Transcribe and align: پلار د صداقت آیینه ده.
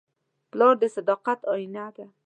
پلار 0.51 0.75
د 0.81 0.83
صداقت 0.95 1.39
آیینه 1.53 1.85
ده. 1.95 2.05